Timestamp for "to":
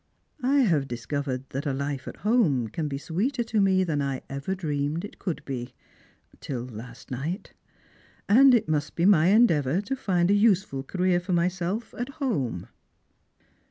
3.43-3.61, 9.81-9.95